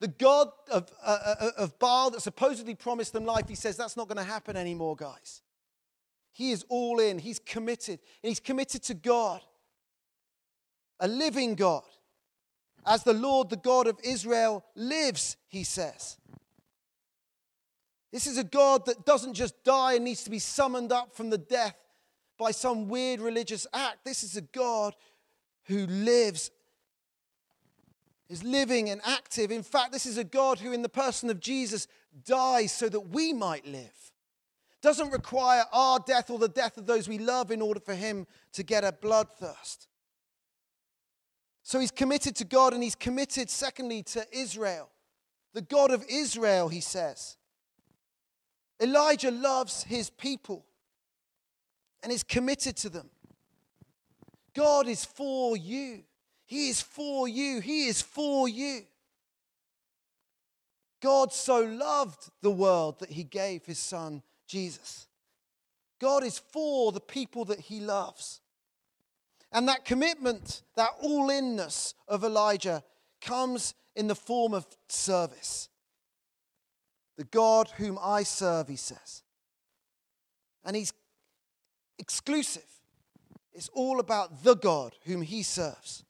[0.03, 3.77] The God of, uh, uh, uh, of Baal that supposedly promised them life, he says
[3.77, 5.41] that's not going to happen anymore, guys.
[6.33, 9.39] He is all in, he's committed, and he's committed to God,
[10.99, 11.85] a living God.
[12.85, 16.17] As the Lord, the God of Israel, lives, he says.
[18.11, 21.29] This is a God that doesn't just die and needs to be summoned up from
[21.29, 21.77] the death
[22.37, 24.03] by some weird religious act.
[24.03, 24.95] This is a God
[25.67, 26.51] who lives
[28.33, 29.51] is living and active.
[29.51, 31.87] In fact, this is a God who, in the person of Jesus,
[32.25, 34.11] dies so that we might live.
[34.81, 38.27] doesn't require our death or the death of those we love in order for him
[38.51, 39.87] to get a bloodthirst.
[41.61, 44.89] So he's committed to God and he's committed, secondly, to Israel.
[45.53, 47.37] The God of Israel, he says.
[48.81, 50.65] Elijah loves his people
[52.01, 53.09] and is committed to them.
[54.53, 56.03] God is for you.
[56.45, 57.59] He is for you.
[57.61, 58.81] He is for you.
[61.01, 65.07] God so loved the world that he gave his son Jesus.
[65.99, 68.41] God is for the people that he loves.
[69.51, 72.83] And that commitment, that all inness of Elijah
[73.21, 75.69] comes in the form of service.
[77.17, 79.23] The God whom I serve, he says.
[80.65, 80.93] And he's
[81.99, 82.65] exclusive.
[83.53, 86.03] It's all about the God whom he serves,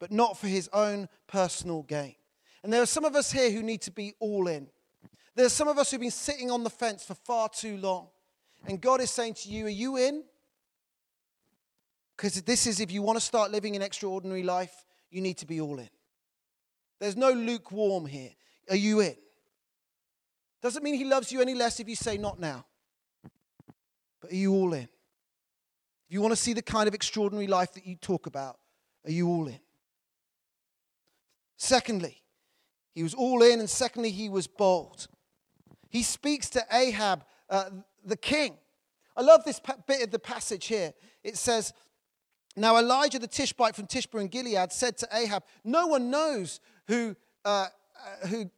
[0.00, 2.16] but not for his own personal gain.
[2.64, 4.66] And there are some of us here who need to be all in.
[5.36, 8.08] There are some of us who've been sitting on the fence for far too long.
[8.66, 10.24] And God is saying to you, Are you in?
[12.16, 15.46] Because this is if you want to start living an extraordinary life, you need to
[15.46, 15.88] be all in.
[16.98, 18.30] There's no lukewarm here.
[18.68, 19.16] Are you in?
[20.62, 22.66] Doesn't mean he loves you any less if you say not now.
[24.20, 24.82] But are you all in?
[24.82, 24.88] If
[26.14, 28.58] you want to see the kind of extraordinary life that you talk about,
[29.06, 29.60] are you all in?
[31.62, 32.22] Secondly,
[32.94, 35.08] he was all in, and secondly, he was bold.
[35.90, 37.68] He speaks to Ahab, uh,
[38.02, 38.56] the king.
[39.14, 40.94] I love this bit of the passage here.
[41.22, 41.74] It says,
[42.56, 47.14] Now Elijah the Tishbite from Tishbe and Gilead said to Ahab, No one knows who,
[47.44, 48.50] uh, uh, who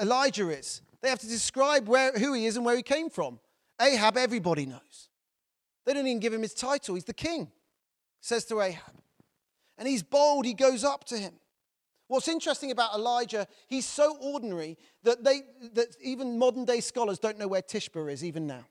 [0.00, 0.82] Elijah is.
[1.02, 3.38] They have to describe where, who he is and where he came from.
[3.80, 5.08] Ahab, everybody knows.
[5.86, 6.96] They don't even give him his title.
[6.96, 7.52] He's the king,
[8.20, 8.94] says to Ahab.
[9.78, 10.46] And he's bold.
[10.46, 11.34] He goes up to him.
[12.06, 17.38] What's interesting about Elijah, he's so ordinary that, they, that even modern day scholars don't
[17.38, 18.66] know where Tishbe is, even now.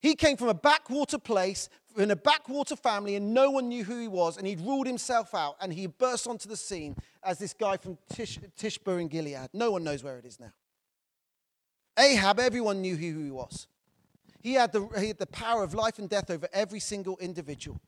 [0.00, 4.00] He came from a backwater place, in a backwater family, and no one knew who
[4.00, 7.52] he was, and he'd ruled himself out, and he burst onto the scene as this
[7.52, 9.50] guy from Tish, Tishbe in Gilead.
[9.52, 10.52] No one knows where it is now.
[11.98, 13.68] Ahab, everyone knew who he was.
[14.40, 17.80] He had, the, he had the power of life and death over every single individual.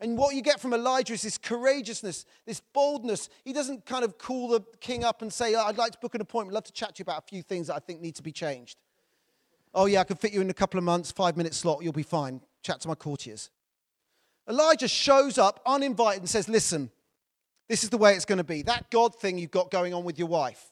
[0.00, 3.30] And what you get from Elijah is this courageousness, this boldness.
[3.44, 6.14] He doesn't kind of call the king up and say, oh, I'd like to book
[6.14, 8.00] an appointment, I'd love to chat to you about a few things that I think
[8.00, 8.78] need to be changed.
[9.74, 11.92] Oh, yeah, I can fit you in a couple of months, five minute slot, you'll
[11.92, 12.40] be fine.
[12.62, 13.50] Chat to my courtiers.
[14.48, 16.90] Elijah shows up uninvited and says, Listen,
[17.68, 18.62] this is the way it's going to be.
[18.62, 20.70] That God thing you've got going on with your wife,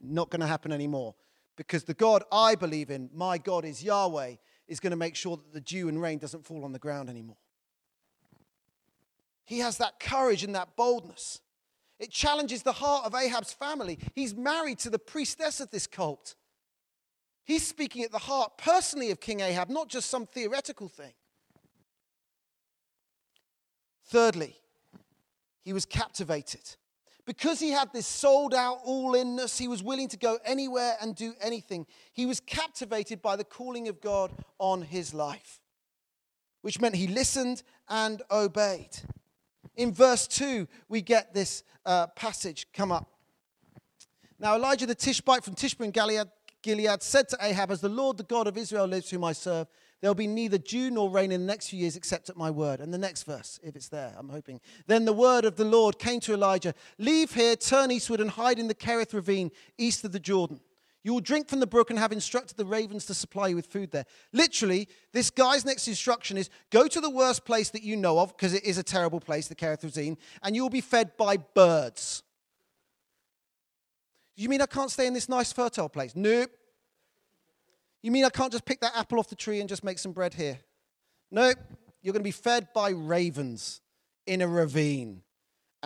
[0.00, 1.14] not going to happen anymore.
[1.56, 4.34] Because the God I believe in, my God is Yahweh,
[4.68, 7.08] is going to make sure that the dew and rain doesn't fall on the ground
[7.08, 7.36] anymore.
[9.46, 11.40] He has that courage and that boldness.
[11.98, 13.98] It challenges the heart of Ahab's family.
[14.14, 16.34] He's married to the priestess of this cult.
[17.44, 21.12] He's speaking at the heart personally of King Ahab, not just some theoretical thing.
[24.08, 24.56] Thirdly,
[25.62, 26.76] he was captivated.
[27.24, 31.14] Because he had this sold out all inness, he was willing to go anywhere and
[31.14, 31.86] do anything.
[32.12, 35.60] He was captivated by the calling of God on his life,
[36.62, 38.96] which meant he listened and obeyed.
[39.76, 43.08] In verse 2, we get this uh, passage come up.
[44.38, 46.28] Now, Elijah the Tishbite from Tishbe in Gilead,
[46.62, 49.68] Gilead said to Ahab, As the Lord, the God of Israel, lives whom I serve,
[50.00, 52.50] there will be neither dew nor rain in the next few years except at my
[52.50, 52.80] word.
[52.80, 54.60] And the next verse, if it's there, I'm hoping.
[54.86, 58.58] Then the word of the Lord came to Elijah Leave here, turn eastward, and hide
[58.58, 60.60] in the Kerith ravine east of the Jordan.
[61.06, 63.66] You will drink from the brook and have instructed the ravens to supply you with
[63.66, 64.06] food there.
[64.32, 68.36] Literally, this guy's next instruction is go to the worst place that you know of,
[68.36, 72.24] because it is a terrible place, the Kerith and you will be fed by birds.
[74.34, 76.10] You mean I can't stay in this nice, fertile place?
[76.16, 76.50] Nope.
[78.02, 80.10] You mean I can't just pick that apple off the tree and just make some
[80.10, 80.58] bread here?
[81.30, 81.56] Nope.
[82.02, 83.80] You're going to be fed by ravens
[84.26, 85.22] in a ravine,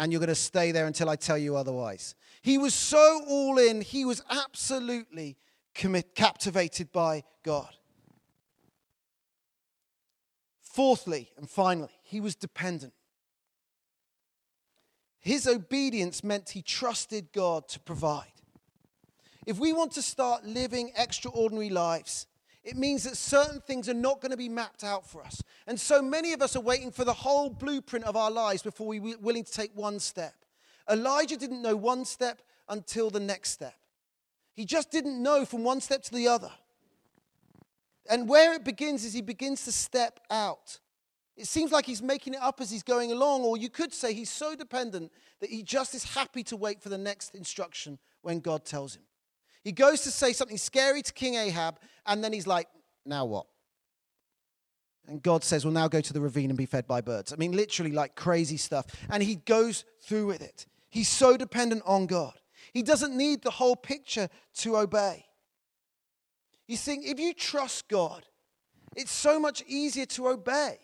[0.01, 2.15] and you're going to stay there until I tell you otherwise.
[2.41, 5.37] He was so all in, he was absolutely
[5.75, 7.69] commit, captivated by God.
[10.63, 12.95] Fourthly and finally, he was dependent.
[15.19, 18.33] His obedience meant he trusted God to provide.
[19.47, 22.27] If we want to start living extraordinary lives,
[22.63, 25.43] it means that certain things are not going to be mapped out for us.
[25.67, 28.87] And so many of us are waiting for the whole blueprint of our lives before
[28.87, 30.35] we're willing to take one step.
[30.91, 33.75] Elijah didn't know one step until the next step.
[34.53, 36.51] He just didn't know from one step to the other.
[38.11, 40.81] And where it begins is he begins to step out.
[41.37, 44.13] It seems like he's making it up as he's going along, or you could say
[44.13, 48.41] he's so dependent that he just is happy to wait for the next instruction when
[48.41, 49.03] God tells him.
[49.63, 52.69] He goes to say something scary to King Ahab, and then he's like,
[53.05, 53.47] now what?
[55.07, 57.33] And God says, well, now go to the ravine and be fed by birds.
[57.33, 58.87] I mean, literally, like crazy stuff.
[59.11, 60.67] And he goes through with it.
[60.89, 62.35] He's so dependent on God.
[62.73, 65.27] He doesn't need the whole picture to obey.
[66.69, 68.25] You think if you trust God,
[68.97, 70.79] it's so much easier to obey.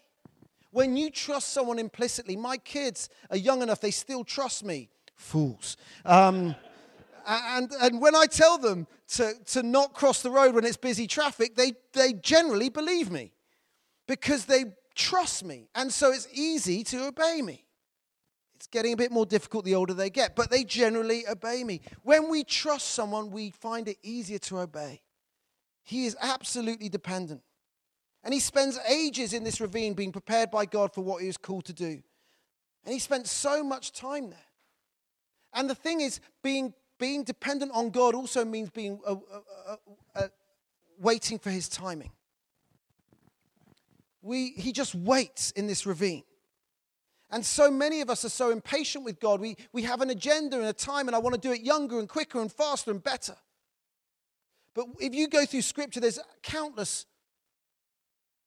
[0.72, 4.90] When you trust someone implicitly, my kids are young enough, they still trust me.
[5.14, 5.76] Fools.
[6.04, 6.56] Um,
[7.26, 11.06] and, and when I tell them to, to not cross the road when it's busy
[11.06, 13.32] traffic, they, they generally believe me
[14.06, 14.64] because they
[14.94, 15.68] trust me.
[15.74, 17.64] And so it's easy to obey me.
[18.56, 21.82] It's getting a bit more difficult the older they get, but they generally obey me.
[22.02, 25.02] When we trust someone, we find it easier to obey.
[25.82, 27.42] He is absolutely dependent.
[28.24, 31.36] And he spends ages in this ravine being prepared by God for what he was
[31.36, 32.02] called to do.
[32.84, 34.38] And he spent so much time there.
[35.52, 39.16] And the thing is, being, being dependent on God also means being uh,
[39.66, 39.76] uh,
[40.14, 40.28] uh,
[40.98, 42.10] waiting for his timing.
[44.22, 46.24] We, he just waits in this ravine.
[47.30, 49.40] And so many of us are so impatient with God.
[49.40, 51.98] We, we have an agenda and a time, and I want to do it younger
[51.98, 53.36] and quicker and faster and better.
[54.74, 57.06] But if you go through scripture, there's countless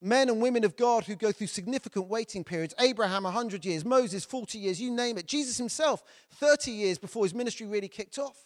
[0.01, 2.73] men and women of God who go through significant waiting periods.
[2.79, 5.27] Abraham, 100 years, Moses, 40 years, you name it.
[5.27, 6.03] Jesus himself,
[6.35, 8.45] 30 years before his ministry really kicked off.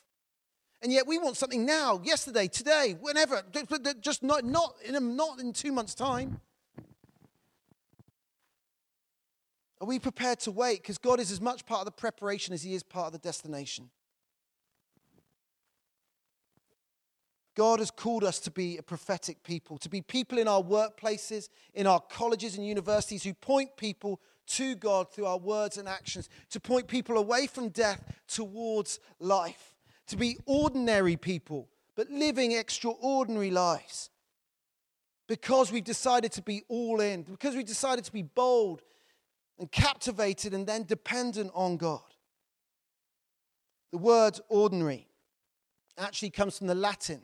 [0.82, 3.41] And yet we want something now, yesterday, today, whenever,
[4.01, 6.41] just not, not, in, a, not in two months' time.
[9.80, 10.82] Are we prepared to wait?
[10.82, 13.20] Because God is as much part of the preparation as He is part of the
[13.20, 13.89] destination.
[17.56, 21.49] God has called us to be a prophetic people, to be people in our workplaces,
[21.74, 26.30] in our colleges and universities who point people to God through our words and actions,
[26.49, 29.76] to point people away from death towards life,
[30.08, 34.10] to be ordinary people, but living extraordinary lives.
[35.28, 38.82] Because we've decided to be all in, because we've decided to be bold
[39.60, 42.01] and captivated and then dependent on God.
[43.91, 45.08] The word ordinary
[45.97, 47.22] actually comes from the Latin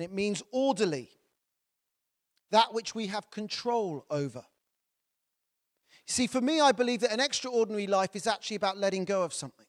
[0.00, 1.10] and it means orderly,
[2.50, 4.42] that which we have control over.
[6.06, 9.34] See, for me, I believe that an extraordinary life is actually about letting go of
[9.34, 9.66] something.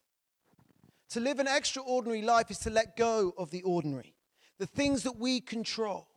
[1.10, 4.16] To live an extraordinary life is to let go of the ordinary,
[4.58, 6.08] the things that we control.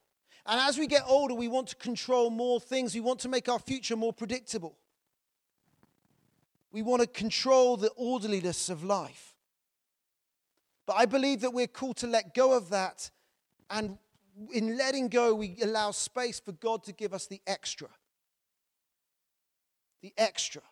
[0.46, 2.94] And as we get older, we want to control more things.
[2.94, 4.78] We want to make our future more predictable.
[6.70, 9.34] We want to control the orderliness of life.
[10.86, 13.10] But I believe that we're called to let go of that.
[13.70, 13.98] And
[14.52, 17.88] in letting go, we allow space for God to give us the extra.
[20.02, 20.62] The extra.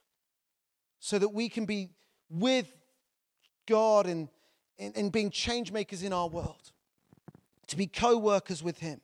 [0.99, 1.91] So that we can be
[2.29, 2.73] with
[3.67, 4.29] God and,
[4.79, 6.73] and, and being change makers in our world,
[7.69, 9.01] to be co workers with Him.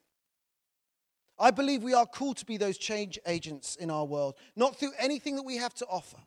[1.39, 4.93] I believe we are called to be those change agents in our world, not through
[4.99, 6.19] anything that we have to offer,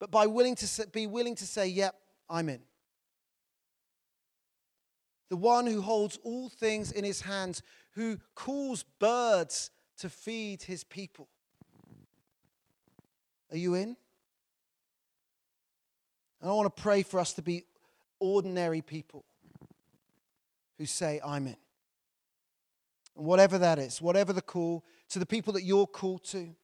[0.00, 1.94] but by willing to be willing to say, Yep,
[2.28, 2.60] I'm in.
[5.28, 7.62] The one who holds all things in his hands,
[7.92, 11.28] who calls birds to feed his people.
[13.50, 13.96] Are you in?
[16.40, 17.64] And I want to pray for us to be
[18.20, 19.24] ordinary people
[20.78, 21.56] who say, I'm in.
[23.16, 26.54] And whatever that is, whatever the call, to the people that you're called to,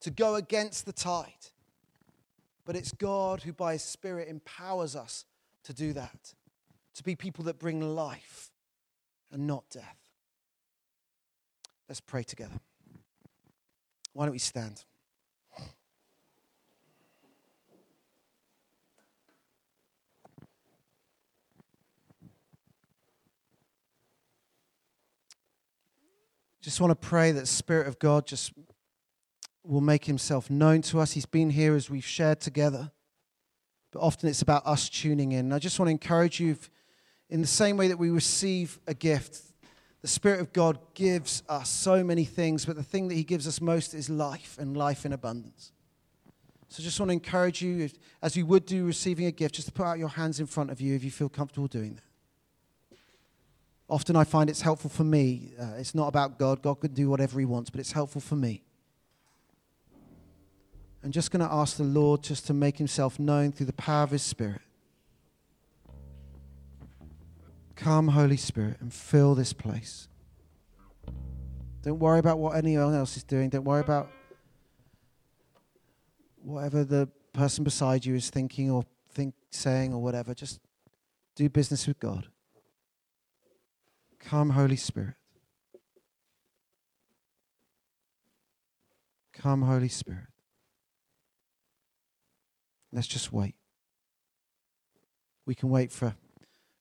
[0.00, 1.32] to go against the tide.
[2.64, 5.26] But it's God who, by His Spirit, empowers us
[5.64, 6.34] to do that,
[6.94, 8.50] to be people that bring life
[9.30, 9.98] and not death.
[11.88, 12.60] Let's pray together.
[14.12, 14.84] Why don't we stand?
[26.62, 28.54] Just want to pray that Spirit of God just
[29.64, 31.12] will make himself known to us.
[31.12, 32.90] He's been here as we've shared together.
[33.92, 35.52] But often it's about us tuning in.
[35.52, 36.56] I just want to encourage you
[37.30, 39.40] in the same way that we receive a gift,
[40.02, 43.48] the Spirit of God gives us so many things, but the thing that He gives
[43.48, 45.72] us most is life and life in abundance.
[46.68, 47.88] So I just want to encourage you,
[48.20, 50.70] as you would do receiving a gift, just to put out your hands in front
[50.70, 52.98] of you if you feel comfortable doing that.
[53.88, 55.52] Often I find it's helpful for me.
[55.60, 56.62] Uh, it's not about God.
[56.62, 58.62] God can do whatever He wants, but it's helpful for me.
[61.02, 64.02] I'm just going to ask the Lord just to make Himself known through the power
[64.02, 64.62] of His Spirit.
[67.76, 70.08] Come, Holy Spirit, and fill this place.
[71.82, 73.50] Don't worry about what anyone else is doing.
[73.50, 74.10] Don't worry about
[76.42, 80.34] whatever the person beside you is thinking or think, saying or whatever.
[80.34, 80.60] Just
[81.36, 82.28] do business with God.
[84.18, 85.16] Come, Holy Spirit.
[89.32, 90.28] Come, Holy Spirit.
[92.92, 93.56] Let's just wait.
[95.44, 96.14] We can wait for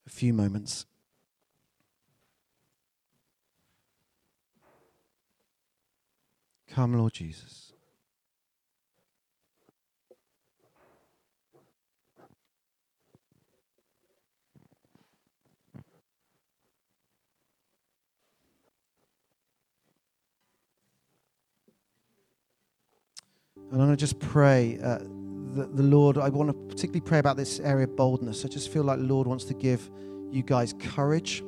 [0.05, 0.85] a few moments.
[6.69, 7.73] Come, Lord Jesus.
[23.73, 24.99] And I'm going to just pray uh,
[25.55, 28.45] that the Lord, I want to particularly pray about this area of boldness.
[28.45, 29.89] I just feel like the Lord wants to give
[30.31, 31.43] you guys courage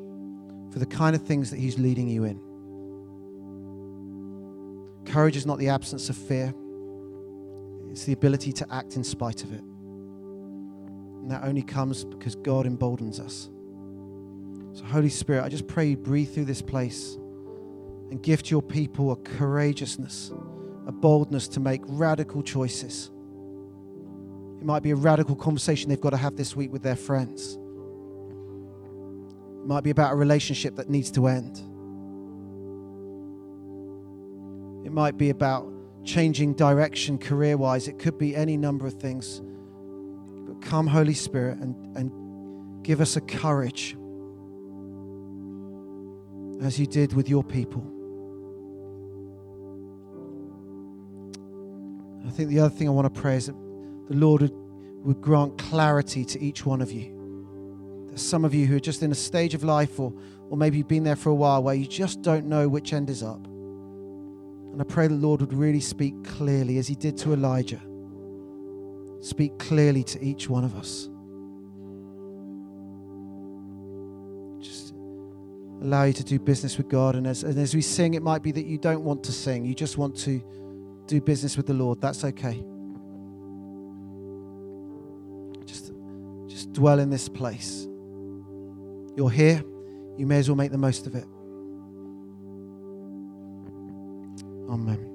[0.71, 2.39] for the kind of things that He's leading you in.
[5.05, 6.53] Courage is not the absence of fear,
[7.89, 9.61] it's the ability to act in spite of it.
[9.61, 13.49] And that only comes because God emboldens us.
[14.73, 17.17] So, Holy Spirit, I just pray you breathe through this place
[18.11, 20.31] and gift your people a courageousness
[20.87, 23.11] a boldness to make radical choices.
[24.65, 27.53] It might be a radical conversation they've got to have this week with their friends.
[29.61, 31.57] It might be about a relationship that needs to end.
[34.83, 35.71] It might be about
[36.03, 37.87] changing direction career wise.
[37.87, 39.39] It could be any number of things.
[40.47, 43.95] But come, Holy Spirit, and, and give us a courage
[46.63, 47.83] as you did with your people.
[52.25, 53.64] I think the other thing I want to pray is that
[54.07, 54.53] the Lord would,
[55.03, 58.05] would grant clarity to each one of you.
[58.07, 60.13] There's some of you who are just in a stage of life, or,
[60.49, 63.09] or maybe you've been there for a while, where you just don't know which end
[63.09, 63.45] is up.
[63.45, 67.81] And I pray the Lord would really speak clearly, as He did to Elijah.
[69.21, 71.09] Speak clearly to each one of us.
[74.59, 74.93] Just
[75.81, 77.15] allow you to do business with God.
[77.15, 79.65] And as, and as we sing, it might be that you don't want to sing,
[79.65, 80.41] you just want to
[81.07, 82.63] do business with the Lord, that's okay.
[86.75, 87.87] Dwell in this place.
[89.15, 89.63] You're here,
[90.17, 91.25] you may as well make the most of it.
[94.69, 95.14] Amen.